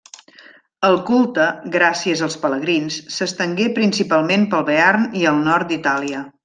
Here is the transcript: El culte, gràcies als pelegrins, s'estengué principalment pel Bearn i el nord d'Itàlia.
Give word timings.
El 0.87 0.95
culte, 1.09 1.49
gràcies 1.75 2.25
als 2.29 2.39
pelegrins, 2.47 2.99
s'estengué 3.19 3.71
principalment 3.79 4.51
pel 4.55 4.69
Bearn 4.75 5.09
i 5.23 5.31
el 5.35 5.43
nord 5.51 5.75
d'Itàlia. 5.75 6.31